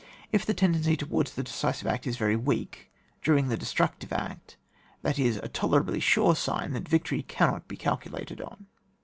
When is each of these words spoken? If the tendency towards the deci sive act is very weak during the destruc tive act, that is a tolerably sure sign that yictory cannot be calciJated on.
If 0.31 0.47
the 0.47 0.55
tendency 0.55 0.97
towards 0.97 1.35
the 1.35 1.43
deci 1.43 1.75
sive 1.75 1.85
act 1.85 2.07
is 2.07 2.17
very 2.17 2.35
weak 2.35 2.91
during 3.21 3.49
the 3.49 3.55
destruc 3.55 3.99
tive 3.99 4.11
act, 4.11 4.57
that 5.03 5.19
is 5.19 5.37
a 5.37 5.47
tolerably 5.47 5.99
sure 5.99 6.35
sign 6.35 6.71
that 6.73 6.85
yictory 6.85 7.27
cannot 7.27 7.67
be 7.67 7.77
calciJated 7.77 8.41
on. 8.43 8.65